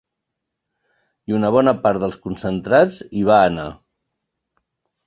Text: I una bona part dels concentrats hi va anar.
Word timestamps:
I 1.31 1.35
una 1.41 1.51
bona 1.57 1.75
part 1.83 2.01
dels 2.05 2.19
concentrats 2.25 2.99
hi 3.21 3.25
va 3.31 3.39
anar. 3.53 3.71